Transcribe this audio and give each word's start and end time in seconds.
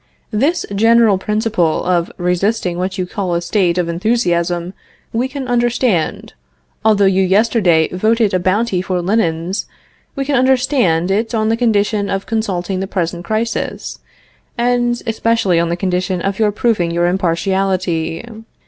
This 0.31 0.65
general 0.73 1.19
principle 1.19 1.83
of 1.83 2.11
resisting 2.17 2.79
what 2.79 2.97
you 2.97 3.05
call 3.05 3.35
a 3.35 3.39
state 3.43 3.77
of 3.77 3.87
enthusiasm 3.87 4.73
we 5.13 5.27
can 5.27 5.47
understand, 5.47 6.33
although 6.83 7.05
you 7.05 7.21
yesterday 7.21 7.87
voted 7.89 8.33
a 8.33 8.39
bounty 8.39 8.81
for 8.81 8.99
linens; 8.99 9.67
we 10.15 10.25
can 10.25 10.33
understand 10.35 11.11
it 11.11 11.35
on 11.35 11.49
the 11.49 11.55
condition 11.55 12.09
of 12.09 12.25
consulting 12.25 12.79
the 12.79 12.87
present 12.87 13.23
crisis, 13.25 13.99
and 14.57 15.03
especially 15.05 15.59
on 15.59 15.69
the 15.69 15.77
condition 15.77 16.19
of 16.19 16.39
your 16.39 16.51
proving 16.51 16.89
your 16.89 17.05
impartiality. 17.05 18.25